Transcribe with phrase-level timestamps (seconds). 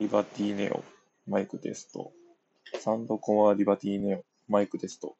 [0.00, 0.82] リバティネオ、
[1.28, 2.10] マイクテスト。
[2.78, 5.14] サンドコアリバティネオ、マイクテスト。